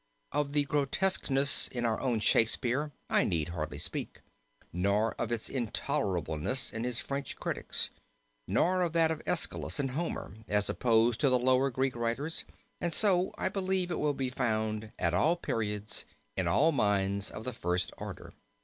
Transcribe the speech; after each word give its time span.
Of 0.31 0.53
the 0.53 0.63
grotesqueness 0.63 1.67
in 1.67 1.85
our 1.85 1.99
own 1.99 2.19
Shakespeare 2.21 2.91
I 3.07 3.23
need 3.23 3.49
hardly 3.49 3.77
speak, 3.77 4.21
nor 4.73 5.11
of 5.21 5.31
its 5.31 5.47
intolerableness 5.47 6.71
to 6.71 6.79
his 6.81 6.99
French 6.99 7.35
critics; 7.35 7.91
nor 8.47 8.81
of 8.81 8.93
that 8.93 9.11
of 9.11 9.21
AEschylus 9.27 9.77
and 9.79 9.91
Homer, 9.91 10.37
as 10.47 10.71
opposed 10.71 11.19
to 11.19 11.29
the 11.29 11.37
lower 11.37 11.69
Greek 11.69 11.95
writers; 11.95 12.45
and 12.79 12.91
so 12.91 13.35
I 13.37 13.47
believe 13.47 13.91
it 13.91 13.99
will 13.99 14.15
be 14.15 14.31
found, 14.31 14.91
at 14.97 15.13
all 15.13 15.35
periods, 15.35 16.05
in 16.35 16.47
all 16.47 16.71
minds 16.71 17.29
of 17.29 17.43
the 17.43 17.53
first 17.53 17.91
order." 17.99 18.33